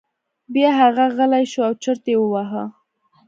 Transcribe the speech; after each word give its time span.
بیا 0.53 0.69
هغه 0.81 1.05
غلی 1.15 1.45
شو 1.51 1.61
او 1.67 1.73
چرت 1.83 2.03
یې 2.11 2.15
وواهه. 2.19 2.63